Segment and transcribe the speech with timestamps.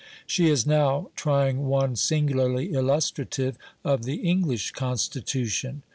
[0.25, 5.83] She is now trying one singularly illustrative of the English Constitution.